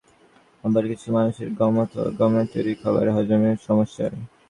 [0.63, 4.21] আবার কিছু মানুষের গম অথবা গমের তৈরি খাবার হজমে সমস্যা হয়।